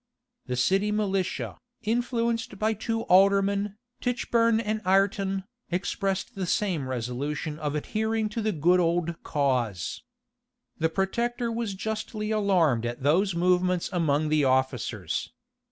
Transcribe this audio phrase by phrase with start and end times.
[0.47, 7.75] The city militia, influenced by two aldermen, Tichburn and Ireton, expressed the same resolution of
[7.75, 10.01] adhering to the good old cause.
[10.79, 15.29] The protector was justly alarmed at those movements among the officers.